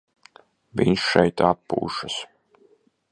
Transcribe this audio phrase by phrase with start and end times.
[0.79, 2.17] Viņš šeit atpūšas.